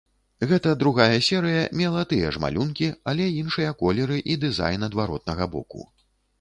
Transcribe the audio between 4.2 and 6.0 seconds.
і дызайн адваротнага боку.